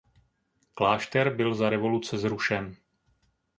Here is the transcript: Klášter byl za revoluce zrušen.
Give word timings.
Klášter 0.73 1.35
byl 1.35 1.55
za 1.55 1.69
revoluce 1.69 2.17
zrušen. 2.17 2.75